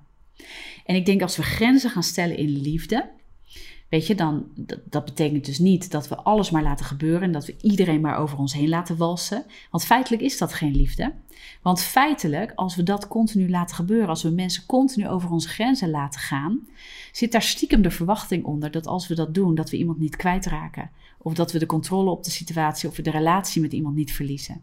En 0.84 0.94
ik 0.94 1.06
denk 1.06 1.22
als 1.22 1.36
we 1.36 1.42
grenzen 1.42 1.90
gaan 1.90 2.02
stellen 2.02 2.36
in 2.36 2.60
liefde, 2.60 3.10
Weet 3.94 4.06
je, 4.06 4.14
dan, 4.14 4.46
dat, 4.84 5.04
betekent 5.04 5.44
dus 5.44 5.58
niet 5.58 5.90
dat 5.90 6.08
we 6.08 6.16
alles 6.16 6.50
maar 6.50 6.62
laten 6.62 6.84
gebeuren 6.84 7.22
en 7.22 7.32
dat 7.32 7.46
we 7.46 7.56
iedereen 7.60 8.00
maar 8.00 8.18
over 8.18 8.38
ons 8.38 8.52
heen 8.52 8.68
laten 8.68 8.96
walsen. 8.96 9.44
Want 9.70 9.84
feitelijk 9.84 10.22
is 10.22 10.38
dat 10.38 10.52
geen 10.52 10.76
liefde. 10.76 11.12
Want 11.62 11.80
feitelijk, 11.80 12.52
als 12.54 12.76
we 12.76 12.82
dat 12.82 13.08
continu 13.08 13.50
laten 13.50 13.76
gebeuren, 13.76 14.08
als 14.08 14.22
we 14.22 14.30
mensen 14.30 14.66
continu 14.66 15.08
over 15.08 15.30
onze 15.30 15.48
grenzen 15.48 15.90
laten 15.90 16.20
gaan, 16.20 16.68
zit 17.12 17.32
daar 17.32 17.42
stiekem 17.42 17.82
de 17.82 17.90
verwachting 17.90 18.44
onder 18.44 18.70
dat 18.70 18.86
als 18.86 19.08
we 19.08 19.14
dat 19.14 19.34
doen, 19.34 19.54
dat 19.54 19.70
we 19.70 19.76
iemand 19.76 19.98
niet 19.98 20.16
kwijtraken. 20.16 20.90
Of 21.18 21.34
dat 21.34 21.52
we 21.52 21.58
de 21.58 21.66
controle 21.66 22.10
op 22.10 22.24
de 22.24 22.30
situatie 22.30 22.88
of 22.88 22.94
de 22.94 23.10
relatie 23.10 23.62
met 23.62 23.72
iemand 23.72 23.94
niet 23.94 24.12
verliezen. 24.12 24.62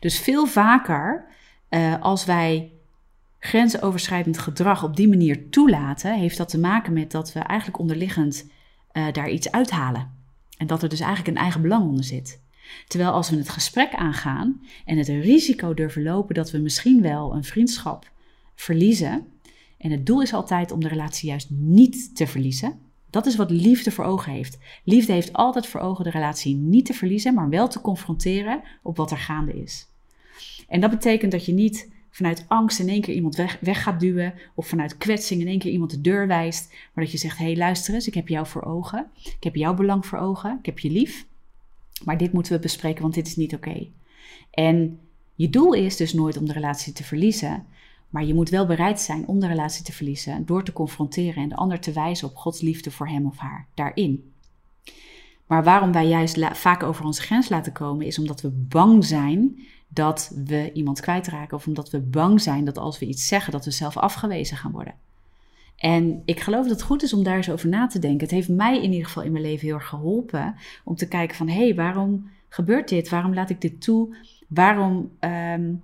Dus 0.00 0.18
veel 0.18 0.46
vaker 0.46 1.26
uh, 1.70 2.02
als 2.02 2.24
wij 2.24 2.72
grensoverschrijdend 3.38 4.38
gedrag 4.38 4.84
op 4.84 4.96
die 4.96 5.08
manier 5.08 5.50
toelaten, 5.50 6.18
heeft 6.18 6.36
dat 6.36 6.48
te 6.48 6.58
maken 6.58 6.92
met 6.92 7.10
dat 7.10 7.32
we 7.32 7.40
eigenlijk 7.40 7.78
onderliggend 7.78 8.50
uh, 8.92 9.12
daar 9.12 9.30
iets 9.30 9.50
uithalen. 9.50 10.16
En 10.56 10.66
dat 10.66 10.82
er 10.82 10.88
dus 10.88 11.00
eigenlijk 11.00 11.36
een 11.36 11.42
eigen 11.42 11.62
belang 11.62 11.84
onder 11.84 12.04
zit. 12.04 12.40
Terwijl 12.86 13.10
als 13.10 13.30
we 13.30 13.36
het 13.36 13.48
gesprek 13.48 13.94
aangaan 13.94 14.62
en 14.84 14.98
het 14.98 15.08
risico 15.08 15.74
durven 15.74 16.02
lopen 16.02 16.34
dat 16.34 16.50
we 16.50 16.58
misschien 16.58 17.02
wel 17.02 17.34
een 17.34 17.44
vriendschap 17.44 18.10
verliezen. 18.54 19.26
En 19.78 19.90
het 19.90 20.06
doel 20.06 20.22
is 20.22 20.32
altijd 20.32 20.72
om 20.72 20.80
de 20.80 20.88
relatie 20.88 21.28
juist 21.28 21.50
niet 21.50 22.16
te 22.16 22.26
verliezen. 22.26 22.78
Dat 23.10 23.26
is 23.26 23.36
wat 23.36 23.50
liefde 23.50 23.90
voor 23.90 24.04
ogen 24.04 24.32
heeft. 24.32 24.58
Liefde 24.84 25.12
heeft 25.12 25.32
altijd 25.32 25.66
voor 25.66 25.80
ogen 25.80 26.04
de 26.04 26.10
relatie 26.10 26.56
niet 26.56 26.86
te 26.86 26.94
verliezen, 26.94 27.34
maar 27.34 27.48
wel 27.48 27.68
te 27.68 27.80
confronteren 27.80 28.62
op 28.82 28.96
wat 28.96 29.10
er 29.10 29.18
gaande 29.18 29.62
is. 29.62 29.86
En 30.68 30.80
dat 30.80 30.90
betekent 30.90 31.32
dat 31.32 31.44
je 31.44 31.52
niet 31.52 31.90
vanuit 32.10 32.44
angst 32.48 32.78
in 32.78 32.88
één 32.88 33.00
keer 33.00 33.14
iemand 33.14 33.36
weg, 33.36 33.58
weg 33.60 33.82
gaat 33.82 34.00
duwen. 34.00 34.34
Of 34.54 34.66
vanuit 34.66 34.96
kwetsing 34.96 35.40
in 35.40 35.46
één 35.46 35.58
keer 35.58 35.72
iemand 35.72 35.90
de 35.90 36.00
deur 36.00 36.26
wijst. 36.26 36.68
Maar 36.92 37.04
dat 37.04 37.12
je 37.12 37.18
zegt: 37.18 37.38
hé, 37.38 37.44
hey, 37.44 37.56
luister 37.56 37.94
eens, 37.94 38.06
ik 38.06 38.14
heb 38.14 38.28
jou 38.28 38.46
voor 38.46 38.62
ogen. 38.62 39.06
Ik 39.22 39.44
heb 39.44 39.54
jouw 39.54 39.74
belang 39.74 40.06
voor 40.06 40.18
ogen. 40.18 40.56
Ik 40.58 40.66
heb 40.66 40.78
je 40.78 40.90
lief. 40.90 41.26
Maar 42.04 42.18
dit 42.18 42.32
moeten 42.32 42.52
we 42.52 42.58
bespreken, 42.58 43.02
want 43.02 43.14
dit 43.14 43.26
is 43.26 43.36
niet 43.36 43.54
oké. 43.54 43.86
En 44.50 45.00
je 45.34 45.50
doel 45.50 45.72
is 45.72 45.96
dus 45.96 46.12
nooit 46.12 46.36
om 46.36 46.46
de 46.46 46.52
relatie 46.52 46.92
te 46.92 47.04
verliezen. 47.04 47.66
Maar 48.08 48.24
je 48.24 48.34
moet 48.34 48.48
wel 48.48 48.66
bereid 48.66 49.00
zijn 49.00 49.26
om 49.26 49.40
de 49.40 49.46
relatie 49.46 49.84
te 49.84 49.92
verliezen 49.92 50.46
door 50.46 50.64
te 50.64 50.72
confronteren 50.72 51.42
en 51.42 51.48
de 51.48 51.56
ander 51.56 51.80
te 51.80 51.92
wijzen 51.92 52.28
op 52.28 52.36
Gods 52.36 52.60
liefde 52.60 52.90
voor 52.90 53.08
hem 53.08 53.26
of 53.26 53.38
haar 53.38 53.66
daarin. 53.74 54.32
Maar 55.46 55.64
waarom 55.64 55.92
wij 55.92 56.06
juist 56.06 56.38
vaak 56.52 56.82
over 56.82 57.04
onze 57.04 57.22
grens 57.22 57.48
laten 57.48 57.72
komen, 57.72 58.06
is 58.06 58.18
omdat 58.18 58.40
we 58.40 58.48
bang 58.50 59.04
zijn 59.04 59.58
dat 59.88 60.32
we 60.44 60.70
iemand 60.72 61.00
kwijtraken. 61.00 61.56
Of 61.56 61.66
omdat 61.66 61.90
we 61.90 62.00
bang 62.00 62.40
zijn 62.40 62.64
dat 62.64 62.78
als 62.78 62.98
we 62.98 63.06
iets 63.06 63.26
zeggen, 63.26 63.52
dat 63.52 63.64
we 63.64 63.70
zelf 63.70 63.96
afgewezen 63.96 64.56
gaan 64.56 64.72
worden. 64.72 64.94
En 65.76 66.22
ik 66.24 66.40
geloof 66.40 66.62
dat 66.62 66.70
het 66.70 66.82
goed 66.82 67.02
is 67.02 67.12
om 67.12 67.22
daar 67.22 67.36
eens 67.36 67.50
over 67.50 67.68
na 67.68 67.86
te 67.86 67.98
denken. 67.98 68.20
Het 68.20 68.30
heeft 68.30 68.48
mij 68.48 68.82
in 68.82 68.90
ieder 68.90 69.06
geval 69.06 69.22
in 69.22 69.32
mijn 69.32 69.44
leven 69.44 69.66
heel 69.66 69.76
erg 69.76 69.88
geholpen 69.88 70.54
om 70.84 70.96
te 70.96 71.08
kijken 71.08 71.36
van... 71.36 71.48
hé, 71.48 71.64
hey, 71.64 71.74
waarom 71.74 72.30
gebeurt 72.48 72.88
dit? 72.88 73.08
Waarom 73.08 73.34
laat 73.34 73.50
ik 73.50 73.60
dit 73.60 73.80
toe? 73.80 74.16
Waarom... 74.48 75.10
Um, 75.20 75.82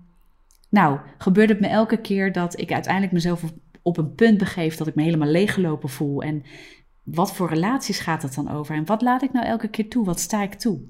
nou, 0.68 0.98
gebeurt 1.18 1.48
het 1.48 1.60
me 1.60 1.66
elke 1.66 1.96
keer 1.96 2.32
dat 2.32 2.60
ik 2.60 2.72
uiteindelijk 2.72 3.12
mezelf 3.12 3.42
op 3.82 3.96
een 3.96 4.14
punt 4.14 4.38
begeef 4.38 4.76
dat 4.76 4.86
ik 4.86 4.94
me 4.94 5.02
helemaal 5.02 5.28
leeggelopen 5.28 5.88
voel. 5.88 6.22
En 6.22 6.42
wat 7.02 7.34
voor 7.34 7.48
relaties 7.48 7.98
gaat 7.98 8.22
het 8.22 8.34
dan 8.34 8.50
over? 8.50 8.74
En 8.74 8.86
wat 8.86 9.02
laat 9.02 9.22
ik 9.22 9.32
nou 9.32 9.46
elke 9.46 9.68
keer 9.68 9.88
toe? 9.88 10.04
Wat 10.04 10.20
sta 10.20 10.42
ik 10.42 10.54
toe? 10.54 10.80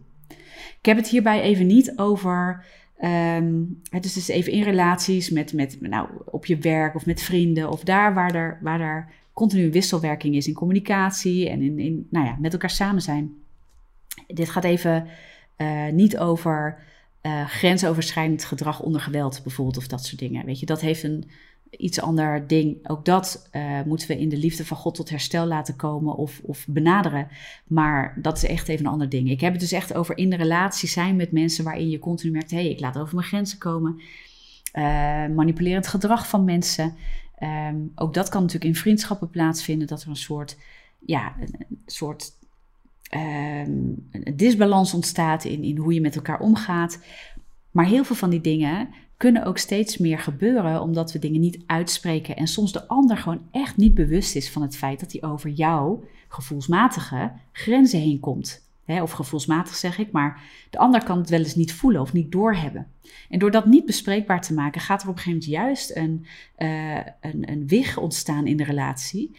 Ik 0.79 0.91
heb 0.91 0.97
het 0.97 1.09
hierbij 1.09 1.41
even 1.41 1.67
niet 1.67 1.93
over 1.99 2.65
Um, 3.03 3.81
is 3.91 4.13
dus 4.13 4.29
even 4.29 4.53
in 4.53 4.63
relaties 4.63 5.31
met, 5.31 5.53
met 5.53 5.81
nou, 5.81 6.09
op 6.25 6.47
je 6.47 6.57
werk 6.57 6.95
of 6.95 7.07
met 7.07 7.23
vrienden 7.23 7.71
of 7.71 7.83
daar 7.85 8.15
waar 8.15 8.35
er, 8.35 8.59
waar 8.63 8.81
er 8.81 9.09
continu 9.33 9.71
wisselwerking 9.71 10.35
is 10.35 10.47
in 10.47 10.55
communicatie 10.55 11.49
en 11.49 11.63
in, 11.63 11.79
in 11.79 12.07
nou 12.11 12.27
ja, 12.27 12.37
met 12.41 12.53
elkaar 12.53 12.71
samen 12.71 13.03
zijn. 13.03 13.33
Dit 14.27 14.51
gaat 14.51 14.65
even 14.65 15.07
uh, 15.57 15.89
niet 15.89 16.19
over 16.19 16.79
uh, 17.23 17.47
grensoverschrijdend 17.47 18.45
gedrag 18.45 18.81
onder 18.81 19.01
geweld 19.01 19.41
bijvoorbeeld 19.43 19.77
of 19.77 19.87
dat 19.87 20.05
soort 20.05 20.21
dingen. 20.21 20.45
Weet 20.45 20.61
je, 20.61 20.67
dat 20.67 20.81
heeft 20.81 21.03
een, 21.03 21.25
iets 21.77 22.01
ander 22.01 22.47
ding. 22.47 22.89
Ook 22.89 23.05
dat 23.05 23.49
uh, 23.53 23.83
moeten 23.83 24.09
we 24.09 24.19
in 24.19 24.29
de 24.29 24.37
liefde 24.37 24.65
van 24.65 24.77
God 24.77 24.95
tot 24.95 25.11
herstel 25.11 25.47
laten 25.47 25.77
komen 25.77 26.15
of, 26.15 26.41
of 26.43 26.67
benaderen. 26.69 27.29
Maar 27.67 28.19
dat 28.23 28.37
is 28.37 28.45
echt 28.47 28.69
even 28.69 28.87
een 28.87 28.93
ander 28.93 29.09
ding. 29.09 29.31
Ik 29.31 29.41
heb 29.41 29.53
het 29.53 29.61
dus 29.61 29.73
echt 29.73 29.95
over 29.95 30.19
in 30.19 30.31
de 30.31 30.37
relatie 30.37 30.89
zijn 30.89 31.17
met 31.17 31.33
mensen 31.33 31.65
waarin 31.65 31.91
je 31.91 31.99
continu 31.99 32.33
merkt: 32.33 32.51
hé, 32.51 32.57
hey, 32.57 32.71
ik 32.71 32.81
laat 32.81 32.99
over 32.99 33.15
mijn 33.15 33.27
grenzen 33.27 33.59
komen. 33.59 34.01
Uh, 34.79 34.83
manipulerend 35.27 35.87
gedrag 35.87 36.29
van 36.29 36.45
mensen. 36.45 36.95
Um, 37.43 37.93
ook 37.95 38.15
dat 38.15 38.29
kan 38.29 38.41
natuurlijk 38.41 38.71
in 38.75 38.81
vriendschappen 38.81 39.31
plaatsvinden, 39.31 39.87
dat 39.87 40.03
er 40.03 40.09
een 40.09 40.17
soort, 40.17 40.57
ja, 41.07 41.35
een, 41.41 41.79
soort 41.87 42.33
um, 43.15 44.09
een 44.11 44.37
disbalans 44.37 44.95
ontstaat 44.95 45.45
in, 45.45 45.63
in 45.63 45.77
hoe 45.77 45.95
je 45.95 46.01
met 46.01 46.17
elkaar 46.17 46.41
omgaat. 46.41 47.05
Maar 47.71 47.87
heel 47.87 48.05
veel 48.05 48.17
van 48.17 48.31
die 48.31 48.41
dingen 48.41 48.89
kunnen 49.25 49.45
ook 49.45 49.59
steeds 49.59 49.99
meer 49.99 50.19
gebeuren 50.19 50.81
omdat 50.81 51.13
we 51.13 51.19
dingen 51.19 51.41
niet 51.41 51.59
uitspreken 51.67 52.37
en 52.37 52.47
soms 52.47 52.73
de 52.73 52.89
ander 52.89 53.17
gewoon 53.17 53.41
echt 53.51 53.77
niet 53.77 53.95
bewust 53.95 54.37
is 54.37 54.51
van 54.51 54.63
het 54.63 54.77
feit 54.77 55.01
dat 55.01 55.13
hij 55.13 55.23
over 55.23 55.51
jouw 55.51 56.05
gevoelsmatige 56.29 57.33
grenzen 57.53 58.01
heen 58.01 58.21
komt. 58.21 58.63
of 58.87 59.11
gevoelsmatig 59.11 59.75
zeg 59.75 59.99
ik, 59.99 60.11
maar 60.13 60.43
de 60.71 60.79
ander 60.79 61.05
kan 61.05 61.19
het 61.19 61.31
wel 61.31 61.39
eens 61.39 61.55
niet 61.55 61.73
voelen 61.73 62.01
of 62.01 62.13
niet 62.13 62.33
doorhebben. 62.33 62.87
En 63.29 63.39
door 63.39 63.51
dat 63.51 63.67
niet 63.67 63.87
bespreekbaar 63.87 64.41
te 64.41 64.55
maken, 64.55 64.81
gaat 64.81 65.03
er 65.03 65.09
op 65.09 65.17
een 65.17 65.23
gegeven 65.23 65.51
moment 65.51 65.67
juist 65.67 65.97
een, 65.97 66.27
uh, 66.59 66.97
een, 67.21 67.51
een 67.51 67.67
wig 67.67 67.97
ontstaan 67.97 68.47
in 68.47 68.57
de 68.57 68.65
relatie. 68.65 69.37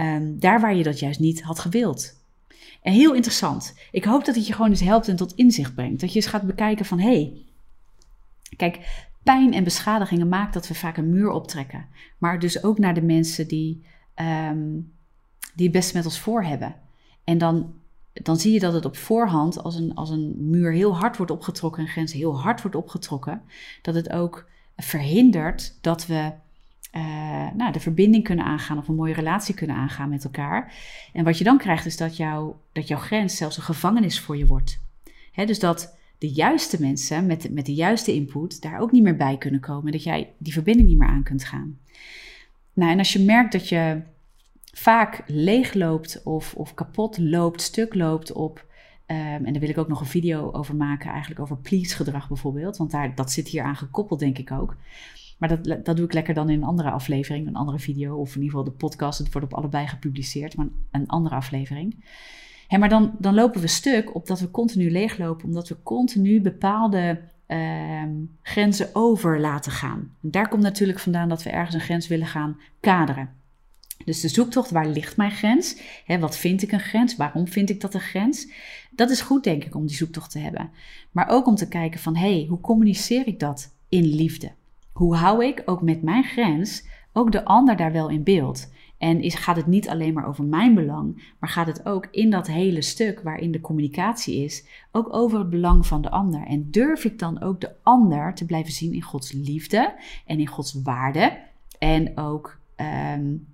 Um, 0.00 0.38
daar 0.38 0.60
waar 0.60 0.74
je 0.74 0.82
dat 0.82 0.98
juist 0.98 1.20
niet 1.20 1.42
had 1.42 1.58
gewild. 1.58 2.20
En 2.82 2.92
heel 2.92 3.14
interessant. 3.14 3.74
Ik 3.90 4.04
hoop 4.04 4.24
dat 4.24 4.34
het 4.34 4.46
je 4.46 4.52
gewoon 4.52 4.70
eens 4.70 4.80
helpt 4.80 5.08
en 5.08 5.16
tot 5.16 5.34
inzicht 5.34 5.74
brengt. 5.74 6.00
Dat 6.00 6.12
je 6.12 6.16
eens 6.16 6.26
gaat 6.26 6.46
bekijken 6.46 6.84
van, 6.84 7.00
hé, 7.00 7.06
hey, 7.06 7.32
kijk, 8.56 9.06
pijn 9.34 9.52
en 9.52 9.64
beschadigingen 9.64 10.28
maakt 10.28 10.54
dat 10.54 10.68
we 10.68 10.74
vaak 10.74 10.96
een 10.96 11.10
muur 11.10 11.30
optrekken. 11.30 11.86
Maar 12.18 12.38
dus 12.38 12.62
ook 12.62 12.78
naar 12.78 12.94
de 12.94 13.02
mensen 13.02 13.48
die, 13.48 13.86
um, 14.50 14.92
die 15.54 15.66
het 15.66 15.72
beste 15.72 15.96
met 15.96 16.04
ons 16.04 16.20
voor 16.20 16.42
hebben. 16.42 16.74
En 17.24 17.38
dan, 17.38 17.74
dan 18.12 18.36
zie 18.36 18.52
je 18.52 18.60
dat 18.60 18.72
het 18.72 18.84
op 18.84 18.96
voorhand, 18.96 19.62
als 19.62 19.74
een, 19.74 19.94
als 19.94 20.10
een 20.10 20.34
muur 20.38 20.72
heel 20.72 20.96
hard 20.96 21.16
wordt 21.16 21.32
opgetrokken, 21.32 21.82
een 21.82 21.88
grens 21.88 22.12
heel 22.12 22.40
hard 22.40 22.62
wordt 22.62 22.76
opgetrokken, 22.76 23.42
dat 23.82 23.94
het 23.94 24.10
ook 24.12 24.48
verhindert 24.76 25.78
dat 25.80 26.06
we 26.06 26.32
uh, 26.96 27.52
nou, 27.52 27.72
de 27.72 27.80
verbinding 27.80 28.24
kunnen 28.24 28.44
aangaan 28.44 28.78
of 28.78 28.88
een 28.88 28.94
mooie 28.94 29.14
relatie 29.14 29.54
kunnen 29.54 29.76
aangaan 29.76 30.08
met 30.08 30.24
elkaar. 30.24 30.74
En 31.12 31.24
wat 31.24 31.38
je 31.38 31.44
dan 31.44 31.58
krijgt 31.58 31.86
is 31.86 31.96
dat, 31.96 32.16
jou, 32.16 32.54
dat 32.72 32.88
jouw 32.88 32.98
grens 32.98 33.36
zelfs 33.36 33.56
een 33.56 33.62
gevangenis 33.62 34.20
voor 34.20 34.36
je 34.36 34.46
wordt. 34.46 34.80
Dus 35.34 35.58
dat 35.58 35.97
de 36.18 36.28
juiste 36.28 36.80
mensen 36.80 37.26
met, 37.26 37.50
met 37.52 37.66
de 37.66 37.74
juiste 37.74 38.14
input 38.14 38.62
daar 38.62 38.80
ook 38.80 38.92
niet 38.92 39.02
meer 39.02 39.16
bij 39.16 39.38
kunnen 39.38 39.60
komen. 39.60 39.92
Dat 39.92 40.02
jij 40.02 40.32
die 40.38 40.52
verbinding 40.52 40.88
niet 40.88 40.98
meer 40.98 41.08
aan 41.08 41.22
kunt 41.22 41.44
gaan. 41.44 41.78
Nou, 42.72 42.90
en 42.90 42.98
als 42.98 43.12
je 43.12 43.24
merkt 43.24 43.52
dat 43.52 43.68
je 43.68 44.02
vaak 44.72 45.22
leeg 45.26 45.74
loopt 45.74 46.22
of, 46.24 46.54
of 46.54 46.74
kapot 46.74 47.18
loopt, 47.18 47.60
stuk 47.60 47.94
loopt 47.94 48.32
op. 48.32 48.66
Um, 49.06 49.16
en 49.16 49.52
daar 49.52 49.60
wil 49.60 49.68
ik 49.68 49.78
ook 49.78 49.88
nog 49.88 50.00
een 50.00 50.06
video 50.06 50.52
over 50.52 50.76
maken, 50.76 51.10
eigenlijk 51.10 51.40
over 51.40 51.56
please 51.56 51.96
gedrag 51.96 52.28
bijvoorbeeld. 52.28 52.76
Want 52.76 52.90
daar, 52.90 53.14
dat 53.14 53.32
zit 53.32 53.48
hier 53.48 53.62
aan 53.62 53.76
gekoppeld, 53.76 54.20
denk 54.20 54.38
ik 54.38 54.50
ook. 54.50 54.76
Maar 55.38 55.48
dat, 55.48 55.84
dat 55.84 55.96
doe 55.96 56.04
ik 56.04 56.12
lekker 56.12 56.34
dan 56.34 56.50
in 56.50 56.56
een 56.56 56.68
andere 56.68 56.90
aflevering, 56.90 57.46
een 57.46 57.56
andere 57.56 57.78
video. 57.78 58.16
Of 58.16 58.34
in 58.34 58.42
ieder 58.42 58.58
geval 58.58 58.72
de 58.72 58.78
podcast. 58.78 59.18
Het 59.18 59.32
wordt 59.32 59.52
op 59.52 59.58
allebei 59.58 59.86
gepubliceerd, 59.86 60.56
maar 60.56 60.66
een 60.90 61.08
andere 61.08 61.34
aflevering. 61.34 62.04
Hè, 62.68 62.78
maar 62.78 62.88
dan, 62.88 63.14
dan 63.18 63.34
lopen 63.34 63.60
we 63.60 63.66
stuk 63.66 64.14
op 64.14 64.26
dat 64.26 64.40
we 64.40 64.50
continu 64.50 64.90
leeglopen, 64.90 65.44
omdat 65.44 65.68
we 65.68 65.82
continu 65.82 66.40
bepaalde 66.40 67.20
uh, 67.48 68.02
grenzen 68.42 68.88
over 68.92 69.40
laten 69.40 69.72
gaan. 69.72 70.16
En 70.22 70.30
daar 70.30 70.48
komt 70.48 70.62
natuurlijk 70.62 70.98
vandaan 70.98 71.28
dat 71.28 71.42
we 71.42 71.50
ergens 71.50 71.74
een 71.74 71.80
grens 71.80 72.06
willen 72.06 72.26
gaan 72.26 72.60
kaderen. 72.80 73.36
Dus 74.04 74.20
de 74.20 74.28
zoektocht, 74.28 74.70
waar 74.70 74.86
ligt 74.86 75.16
mijn 75.16 75.30
grens? 75.30 75.80
Hè, 76.04 76.18
wat 76.18 76.36
vind 76.36 76.62
ik 76.62 76.72
een 76.72 76.80
grens? 76.80 77.16
Waarom 77.16 77.48
vind 77.48 77.70
ik 77.70 77.80
dat 77.80 77.94
een 77.94 78.00
grens? 78.00 78.48
Dat 78.90 79.10
is 79.10 79.20
goed, 79.20 79.44
denk 79.44 79.64
ik, 79.64 79.74
om 79.74 79.86
die 79.86 79.96
zoektocht 79.96 80.30
te 80.30 80.38
hebben. 80.38 80.70
Maar 81.10 81.28
ook 81.28 81.46
om 81.46 81.54
te 81.54 81.68
kijken 81.68 82.00
van, 82.00 82.16
hé, 82.16 82.34
hey, 82.34 82.46
hoe 82.48 82.60
communiceer 82.60 83.26
ik 83.26 83.40
dat 83.40 83.74
in 83.88 84.04
liefde? 84.04 84.50
Hoe 84.92 85.16
hou 85.16 85.44
ik 85.44 85.62
ook 85.64 85.82
met 85.82 86.02
mijn 86.02 86.24
grens 86.24 86.84
ook 87.12 87.32
de 87.32 87.44
ander 87.44 87.76
daar 87.76 87.92
wel 87.92 88.08
in 88.08 88.22
beeld? 88.22 88.68
En 88.98 89.20
is, 89.20 89.34
gaat 89.34 89.56
het 89.56 89.66
niet 89.66 89.88
alleen 89.88 90.14
maar 90.14 90.26
over 90.26 90.44
mijn 90.44 90.74
belang, 90.74 91.32
maar 91.38 91.50
gaat 91.50 91.66
het 91.66 91.86
ook 91.86 92.08
in 92.10 92.30
dat 92.30 92.46
hele 92.46 92.82
stuk 92.82 93.20
waarin 93.20 93.52
de 93.52 93.60
communicatie 93.60 94.44
is, 94.44 94.66
ook 94.92 95.14
over 95.14 95.38
het 95.38 95.50
belang 95.50 95.86
van 95.86 96.02
de 96.02 96.10
ander. 96.10 96.46
En 96.46 96.70
durf 96.70 97.04
ik 97.04 97.18
dan 97.18 97.42
ook 97.42 97.60
de 97.60 97.74
ander 97.82 98.34
te 98.34 98.44
blijven 98.44 98.72
zien 98.72 98.92
in 98.92 99.02
Gods 99.02 99.32
liefde 99.32 99.94
en 100.26 100.40
in 100.40 100.46
Gods 100.46 100.82
waarde 100.82 101.38
en 101.78 102.18
ook 102.18 102.60
um, 103.14 103.46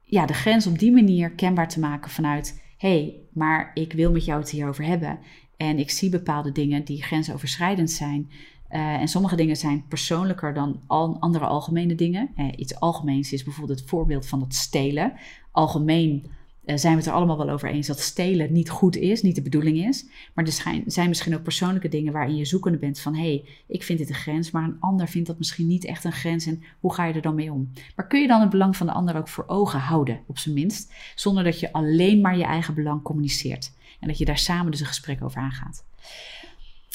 ja, 0.00 0.26
de 0.26 0.34
grens 0.34 0.66
op 0.66 0.78
die 0.78 0.92
manier 0.92 1.30
kenbaar 1.30 1.68
te 1.68 1.80
maken 1.80 2.10
vanuit, 2.10 2.62
hey, 2.76 3.20
maar 3.32 3.70
ik 3.74 3.92
wil 3.92 4.12
met 4.12 4.24
jou 4.24 4.40
het 4.40 4.50
hierover 4.50 4.84
hebben. 4.84 5.18
En 5.56 5.78
ik 5.78 5.90
zie 5.90 6.10
bepaalde 6.10 6.52
dingen 6.52 6.84
die 6.84 7.02
grensoverschrijdend 7.02 7.90
zijn. 7.90 8.30
Uh, 8.72 9.00
en 9.00 9.08
sommige 9.08 9.36
dingen 9.36 9.56
zijn 9.56 9.84
persoonlijker 9.88 10.54
dan 10.54 10.80
al 10.86 11.16
andere 11.20 11.46
algemene 11.46 11.94
dingen. 11.94 12.30
Uh, 12.36 12.48
iets 12.56 12.80
algemeens 12.80 13.32
is 13.32 13.44
bijvoorbeeld 13.44 13.78
het 13.78 13.88
voorbeeld 13.88 14.26
van 14.26 14.40
het 14.40 14.54
stelen. 14.54 15.12
Algemeen 15.50 16.26
uh, 16.64 16.76
zijn 16.76 16.92
we 16.92 16.98
het 16.98 17.08
er 17.08 17.14
allemaal 17.14 17.38
wel 17.38 17.50
over 17.50 17.68
eens 17.68 17.86
dat 17.86 18.00
stelen 18.00 18.52
niet 18.52 18.70
goed 18.70 18.96
is, 18.96 19.22
niet 19.22 19.34
de 19.34 19.42
bedoeling 19.42 19.86
is. 19.86 20.06
Maar 20.34 20.44
er 20.44 20.52
zijn, 20.52 20.82
zijn 20.86 21.08
misschien 21.08 21.34
ook 21.34 21.42
persoonlijke 21.42 21.88
dingen 21.88 22.12
waarin 22.12 22.36
je 22.36 22.44
zoekende 22.44 22.78
bent 22.78 23.00
van... 23.00 23.14
hé, 23.14 23.20
hey, 23.20 23.44
ik 23.66 23.82
vind 23.82 23.98
dit 23.98 24.08
een 24.08 24.14
grens, 24.14 24.50
maar 24.50 24.64
een 24.64 24.80
ander 24.80 25.08
vindt 25.08 25.28
dat 25.28 25.38
misschien 25.38 25.66
niet 25.66 25.84
echt 25.84 26.04
een 26.04 26.12
grens. 26.12 26.46
En 26.46 26.62
hoe 26.80 26.94
ga 26.94 27.04
je 27.04 27.14
er 27.14 27.22
dan 27.22 27.34
mee 27.34 27.52
om? 27.52 27.72
Maar 27.96 28.06
kun 28.06 28.20
je 28.20 28.28
dan 28.28 28.40
het 28.40 28.50
belang 28.50 28.76
van 28.76 28.86
de 28.86 28.92
ander 28.92 29.16
ook 29.16 29.28
voor 29.28 29.44
ogen 29.46 29.80
houden, 29.80 30.20
op 30.26 30.38
zijn 30.38 30.54
minst? 30.54 30.92
Zonder 31.14 31.44
dat 31.44 31.60
je 31.60 31.72
alleen 31.72 32.20
maar 32.20 32.36
je 32.36 32.44
eigen 32.44 32.74
belang 32.74 33.02
communiceert. 33.02 33.72
En 34.00 34.08
dat 34.08 34.18
je 34.18 34.24
daar 34.24 34.38
samen 34.38 34.70
dus 34.70 34.80
een 34.80 34.86
gesprek 34.86 35.22
over 35.22 35.40
aangaat. 35.40 35.84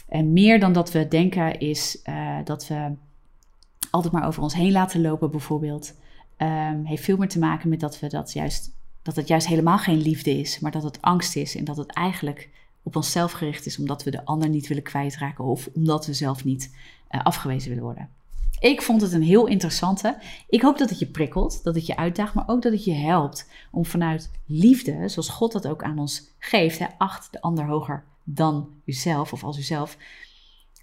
En 0.08 0.34
meer 0.34 0.60
dan 0.60 0.74
dat 0.74 0.92
we 0.92 1.08
denken 1.08 1.60
is 1.60 2.00
uh, 2.04 2.38
dat 2.44 2.68
we 2.68 2.92
altijd 3.90 4.14
maar 4.14 4.28
over 4.28 4.42
ons 4.42 4.54
heen 4.54 4.72
laten 4.72 5.02
lopen, 5.02 5.32
bijvoorbeeld. 5.32 5.94
Um, 6.38 6.86
heeft 6.86 7.04
veel 7.04 7.18
meer 7.18 7.30
te 7.30 7.40
maken 7.40 7.70
met 7.70 7.80
dat 7.80 8.00
we 8.00 8.08
dat 8.08 8.34
juist, 8.34 8.72
dat 9.02 9.16
het 9.16 9.28
juist 9.28 9.48
helemaal 9.48 9.78
geen 9.78 10.02
liefde 10.02 10.40
is, 10.40 10.60
maar 10.60 10.72
dat 10.72 10.84
het 10.84 11.02
angst 11.02 11.36
is 11.36 11.56
en 11.56 11.64
dat 11.64 11.78
het 11.78 11.92
eigenlijk 11.92 12.50
op 12.84 12.96
onszelf 12.96 13.32
gericht 13.32 13.66
is 13.66 13.80
omdat 13.80 14.04
we 14.04 14.12
de 14.12 14.26
ander 14.26 14.50
niet 14.50 14.68
willen 14.68 14.84
kwijtraken 14.84 15.44
of 15.44 15.70
omdat 15.74 16.06
we 16.06 16.14
zelf 16.14 16.44
niet 16.44 16.76
uh, 17.12 17.24
afgewezen 17.24 17.70
willen 17.70 17.84
worden. 17.84 18.10
Ik 18.60 18.82
vond 18.82 19.02
het 19.02 19.12
een 19.12 19.24
heel 19.24 19.48
interessante. 19.48 20.18
Ik 20.50 20.62
hoop 20.62 20.78
dat 20.78 20.90
het 20.90 21.00
je 21.00 21.06
prikkelt, 21.06 21.64
dat 21.64 21.76
het 21.76 21.86
je 21.86 21.98
uitdaagt, 21.98 22.34
maar 22.34 22.48
ook 22.48 22.62
dat 22.62 22.72
het 22.72 22.84
je 22.84 22.94
helpt 22.94 23.50
om 23.72 23.86
vanuit 23.86 24.32
liefde, 24.46 25.10
zoals 25.10 25.30
God 25.30 25.52
dat 25.52 25.68
ook 25.68 25.84
aan 25.84 26.00
ons 26.00 26.32
geeft, 26.40 26.80
hè, 26.80 26.86
acht 26.98 27.32
de 27.32 27.42
ander 27.42 27.66
hoger 27.66 28.04
dan 28.25 28.70
uzelf 28.86 29.34
of 29.34 29.44
als 29.44 29.58
uzelf. 29.58 29.98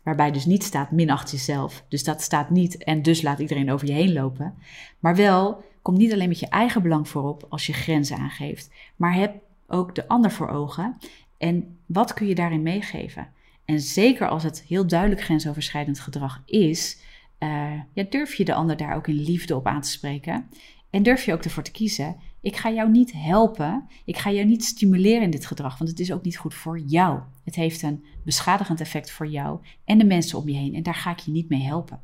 Waarbij 0.03 0.31
dus 0.31 0.45
niet 0.45 0.63
staat 0.63 0.91
minacht 0.91 1.31
jezelf. 1.31 1.85
Dus 1.89 2.05
dat 2.05 2.23
staat 2.23 2.51
niet 2.51 2.85
en 2.85 3.03
dus 3.03 3.23
laat 3.23 3.39
iedereen 3.39 3.71
over 3.71 3.87
je 3.87 3.93
heen 3.93 4.13
lopen. 4.13 4.55
Maar 4.99 5.17
wel, 5.17 5.65
kom 5.83 5.97
niet 5.97 6.13
alleen 6.13 6.29
met 6.29 6.41
je 6.41 6.49
eigen 6.49 6.83
belang 6.83 7.09
voorop 7.09 7.47
als 7.49 7.67
je 7.67 7.73
grenzen 7.73 8.17
aangeeft. 8.17 8.71
Maar 8.97 9.15
heb 9.15 9.35
ook 9.67 9.95
de 9.95 10.09
ander 10.09 10.31
voor 10.31 10.49
ogen. 10.49 10.97
En 11.39 11.79
wat 11.87 12.15
kun 12.15 12.27
je 12.27 12.35
daarin 12.35 12.63
meegeven? 12.63 13.29
En 13.65 13.81
zeker 13.81 14.29
als 14.29 14.43
het 14.43 14.65
heel 14.69 14.87
duidelijk 14.87 15.23
grensoverschrijdend 15.23 16.01
gedrag 16.01 16.43
is, 16.47 16.99
uh, 17.39 17.73
ja, 17.93 18.05
durf 18.11 18.35
je 18.35 18.45
de 18.45 18.55
ander 18.55 18.77
daar 18.77 18.97
ook 18.97 19.07
in 19.07 19.23
liefde 19.23 19.57
op 19.57 19.67
aan 19.67 19.81
te 19.81 19.91
spreken. 19.91 20.49
En 20.91 21.03
durf 21.03 21.25
je 21.25 21.33
ook 21.33 21.43
ervoor 21.43 21.63
te 21.63 21.71
kiezen 21.71 22.17
ik 22.43 22.57
ga 22.57 22.71
jou 22.71 22.91
niet 22.91 23.13
helpen. 23.13 23.89
Ik 24.05 24.19
ga 24.19 24.31
jou 24.31 24.47
niet 24.47 24.65
stimuleren 24.65 25.23
in 25.23 25.31
dit 25.31 25.47
gedrag, 25.47 25.79
want 25.79 25.91
het 25.91 26.01
is 26.01 26.13
ook 26.13 26.23
niet 26.23 26.37
goed 26.37 26.55
voor 26.55 26.79
jou. 26.79 27.21
Het 27.45 27.55
heeft 27.55 27.83
een 27.83 28.05
beschadigend 28.25 28.81
effect 28.81 29.11
voor 29.11 29.27
jou 29.27 29.61
en 29.85 29.99
de 29.99 30.05
mensen 30.05 30.39
om 30.39 30.49
je 30.49 30.57
heen. 30.57 30.75
En 30.75 30.83
daar 30.83 30.95
ga 30.95 31.11
ik 31.11 31.19
je 31.19 31.31
niet 31.31 31.49
mee 31.49 31.63
helpen. 31.63 32.01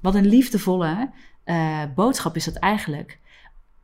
Wat 0.00 0.14
een 0.14 0.26
liefdevolle 0.26 1.10
uh, 1.44 1.82
boodschap 1.94 2.36
is 2.36 2.44
dat 2.44 2.54
eigenlijk 2.54 3.18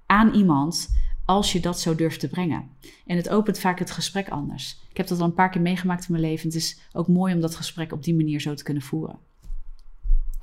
aan 0.06 0.34
iemand 0.34 0.96
als 1.24 1.52
je 1.52 1.60
dat 1.60 1.80
zo 1.80 1.94
durft 1.94 2.20
te 2.20 2.28
brengen. 2.28 2.68
En 3.06 3.16
het 3.16 3.28
opent 3.28 3.58
vaak 3.58 3.78
het 3.78 3.90
gesprek 3.90 4.28
anders. 4.28 4.78
Ik 4.90 4.96
heb 4.96 5.06
dat 5.06 5.20
al 5.20 5.26
een 5.26 5.34
paar 5.34 5.50
keer 5.50 5.60
meegemaakt 5.60 6.06
in 6.06 6.12
mijn 6.12 6.24
leven. 6.24 6.46
Het 6.46 6.56
is 6.56 6.80
ook 6.92 7.08
mooi 7.08 7.34
om 7.34 7.40
dat 7.40 7.56
gesprek 7.56 7.92
op 7.92 8.02
die 8.02 8.14
manier 8.14 8.40
zo 8.40 8.54
te 8.54 8.62
kunnen 8.62 8.82
voeren. 8.82 9.18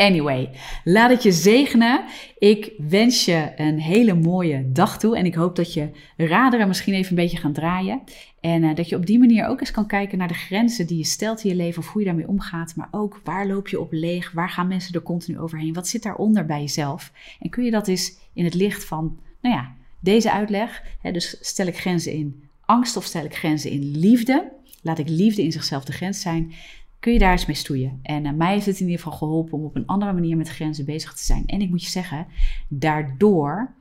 Anyway, 0.02 0.50
laat 0.84 1.10
het 1.10 1.24
je 1.24 1.32
zegenen. 1.32 2.04
Ik 2.38 2.72
wens 2.78 3.26
je 3.26 3.52
een 3.56 3.80
hele 3.80 4.14
mooie 4.14 4.72
dag 4.72 5.00
toe. 5.00 5.18
En 5.18 5.26
ik 5.26 5.36
hoop 5.36 5.56
dat 5.56 5.74
je 5.74 5.90
raderen 6.18 6.68
misschien 6.68 6.94
even 6.94 7.10
een 7.10 7.24
beetje 7.24 7.38
gaan 7.38 7.54
draaien. 7.54 8.02
En 8.40 8.64
uh, 8.64 8.76
dat 8.76 8.90
je 8.90 8.96
op 8.96 9.06
die 9.06 9.20
manier 9.20 9.48
ook 9.48 9.60
eens 9.60 9.72
kan 9.72 9.88
kijken 9.88 10.18
naar 10.18 10.28
de 10.28 10.34
grenzen 10.34 10.88
die 10.88 10.98
je 10.98 11.06
stelt 11.06 11.44
in 11.44 11.50
je 11.50 11.56
leven. 11.56 11.82
Of 11.82 11.90
hoe 11.90 12.02
je 12.02 12.08
daarmee 12.08 12.28
omgaat. 12.28 12.76
Maar 12.76 12.88
ook 12.92 13.22
waar 13.24 13.48
loop 13.48 13.68
je 13.68 13.80
op 13.80 13.92
leeg? 13.92 14.32
Waar 14.32 14.50
gaan 14.50 14.68
mensen 14.68 14.94
er 14.94 15.02
continu 15.02 15.40
overheen? 15.40 15.74
Wat 15.74 15.88
zit 15.88 16.04
daaronder 16.04 16.46
bij 16.46 16.60
jezelf? 16.60 17.12
En 17.40 17.50
kun 17.50 17.64
je 17.64 17.72
dat 17.72 17.88
eens 17.88 18.18
in 18.34 18.46
het 18.46 18.54
licht 18.54 18.86
van, 18.86 19.20
nou 19.42 19.56
ja, 19.56 19.76
deze 20.00 20.32
uitleg. 20.32 20.84
Hè, 21.02 21.12
dus 21.12 21.38
stel 21.42 21.68
ik 21.68 21.78
grenzen 21.78 22.12
in 22.12 22.44
angst 22.66 22.98
of 22.98 23.04
stel 23.04 23.26
ik 23.26 23.36
grenzen 23.36 23.72
in 23.72 23.98
liefde? 23.98 24.52
Laat 24.82 25.00
ik 25.00 25.10
liefde 25.10 25.44
in 25.44 25.52
zichzelf 25.52 25.86
de 25.86 25.92
grens 25.92 26.22
zijn 26.22 26.54
kun 27.02 27.14
je 27.14 27.20
daar 27.20 27.32
eens 27.32 27.46
mee 27.46 27.56
stoeien. 27.56 28.00
En 28.02 28.26
uh, 28.26 28.32
mij 28.32 28.54
heeft 28.54 28.66
het 28.66 28.80
in 28.80 28.86
ieder 28.86 29.02
geval 29.02 29.18
geholpen 29.18 29.58
om 29.58 29.64
op 29.64 29.76
een 29.76 29.86
andere 29.86 30.14
manier 30.14 30.38
met 30.38 30.50
grenzen 30.50 30.86
bezig 30.86 31.14
te 31.14 31.24
zijn. 31.24 31.46
En 31.46 31.62
ik 31.62 31.70
moet 31.70 31.84
je 31.84 31.90
zeggen, 31.90 32.28
daardoor 32.68 33.74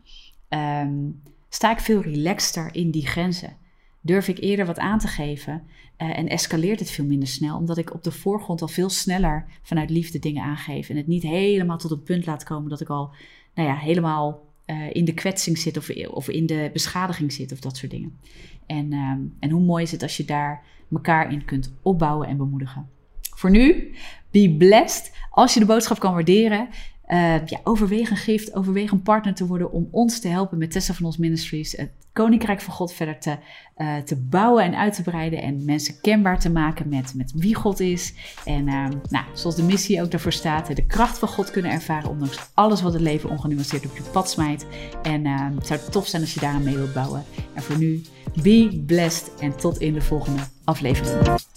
um, 0.48 1.20
sta 1.48 1.70
ik 1.70 1.78
veel 1.78 2.00
relaxter 2.00 2.74
in 2.74 2.90
die 2.90 3.06
grenzen. 3.06 3.56
Durf 4.00 4.28
ik 4.28 4.38
eerder 4.38 4.66
wat 4.66 4.78
aan 4.78 4.98
te 4.98 5.08
geven 5.08 5.62
uh, 5.98 6.18
en 6.18 6.28
escaleert 6.28 6.78
het 6.78 6.90
veel 6.90 7.04
minder 7.04 7.28
snel, 7.28 7.56
omdat 7.56 7.78
ik 7.78 7.94
op 7.94 8.02
de 8.02 8.12
voorgrond 8.12 8.62
al 8.62 8.68
veel 8.68 8.88
sneller 8.88 9.46
vanuit 9.62 9.90
liefde 9.90 10.18
dingen 10.18 10.42
aangeef. 10.42 10.88
En 10.88 10.96
het 10.96 11.06
niet 11.06 11.22
helemaal 11.22 11.78
tot 11.78 11.90
een 11.90 12.02
punt 12.02 12.26
laat 12.26 12.44
komen 12.44 12.70
dat 12.70 12.80
ik 12.80 12.88
al 12.88 13.10
nou 13.54 13.68
ja, 13.68 13.76
helemaal 13.76 14.40
uh, 14.66 14.94
in 14.94 15.04
de 15.04 15.14
kwetsing 15.14 15.58
zit 15.58 15.76
of, 15.76 15.90
of 16.10 16.28
in 16.28 16.46
de 16.46 16.70
beschadiging 16.72 17.32
zit 17.32 17.52
of 17.52 17.60
dat 17.60 17.76
soort 17.76 17.90
dingen. 17.90 18.18
En, 18.66 18.92
um, 18.92 19.36
en 19.38 19.50
hoe 19.50 19.62
mooi 19.62 19.82
is 19.82 19.92
het 19.92 20.02
als 20.02 20.16
je 20.16 20.24
daar 20.24 20.62
elkaar 20.92 21.32
in 21.32 21.44
kunt 21.44 21.72
opbouwen 21.82 22.28
en 22.28 22.36
bemoedigen. 22.36 22.88
Voor 23.40 23.50
nu, 23.50 23.94
be 24.30 24.54
blessed. 24.58 25.12
Als 25.30 25.54
je 25.54 25.60
de 25.60 25.66
boodschap 25.66 25.98
kan 25.98 26.12
waarderen, 26.12 26.68
uh, 27.08 27.34
overweeg 27.64 28.10
een 28.10 28.16
gift, 28.16 28.54
overweeg 28.54 28.90
een 28.90 29.02
partner 29.02 29.34
te 29.34 29.46
worden 29.46 29.72
om 29.72 29.88
ons 29.90 30.20
te 30.20 30.28
helpen 30.28 30.58
met 30.58 30.70
Tessa 30.70 30.94
van 30.94 31.06
ons 31.06 31.16
Ministries, 31.16 31.76
het 31.76 31.90
Koninkrijk 32.12 32.60
van 32.60 32.74
God 32.74 32.92
verder 32.92 33.18
te, 33.18 33.36
uh, 33.76 33.96
te 33.96 34.16
bouwen 34.16 34.64
en 34.64 34.76
uit 34.76 34.94
te 34.94 35.02
breiden 35.02 35.42
en 35.42 35.64
mensen 35.64 36.00
kenbaar 36.00 36.40
te 36.40 36.50
maken 36.50 36.88
met, 36.88 37.14
met 37.14 37.32
wie 37.34 37.54
God 37.54 37.80
is. 37.80 38.14
En 38.44 38.66
uh, 38.66 38.86
nou, 39.08 39.24
zoals 39.34 39.56
de 39.56 39.62
missie 39.62 40.02
ook 40.02 40.10
daarvoor 40.10 40.32
staat, 40.32 40.76
de 40.76 40.86
kracht 40.86 41.18
van 41.18 41.28
God 41.28 41.50
kunnen 41.50 41.70
ervaren, 41.70 42.10
ondanks 42.10 42.38
alles 42.54 42.82
wat 42.82 42.92
het 42.92 43.02
leven 43.02 43.30
ongenuanceerd 43.30 43.86
op 43.86 43.96
je 43.96 44.02
pad 44.02 44.30
smijt. 44.30 44.66
En 45.02 45.24
uh, 45.24 45.46
het 45.54 45.66
zou 45.66 45.80
tof 45.90 46.06
zijn 46.06 46.22
als 46.22 46.34
je 46.34 46.40
daaraan 46.40 46.64
mee 46.64 46.76
wilt 46.76 46.94
bouwen. 46.94 47.24
En 47.54 47.62
voor 47.62 47.78
nu, 47.78 48.02
be 48.42 48.82
blessed 48.86 49.34
en 49.40 49.56
tot 49.56 49.78
in 49.78 49.92
de 49.92 50.02
volgende 50.02 50.42
aflevering. 50.64 51.48